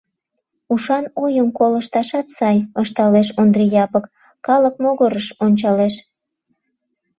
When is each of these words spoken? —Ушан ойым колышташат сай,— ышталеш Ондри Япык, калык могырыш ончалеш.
—Ушан 0.73 1.05
ойым 1.23 1.49
колышташат 1.57 2.27
сай,— 2.37 2.57
ышталеш 2.81 3.27
Ондри 3.41 3.65
Япык, 3.83 4.05
калык 4.45 4.75
могырыш 4.83 5.27
ончалеш. 5.45 5.95